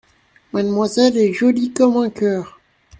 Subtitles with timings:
[0.51, 2.59] Mademoiselle est jolie comme un cœur!